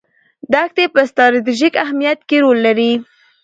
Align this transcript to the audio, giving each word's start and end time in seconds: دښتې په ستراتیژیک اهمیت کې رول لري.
دښتې 0.53 0.85
په 0.93 1.01
ستراتیژیک 1.11 1.73
اهمیت 1.83 2.19
کې 2.29 2.37
رول 2.43 2.57
لري. 2.67 2.91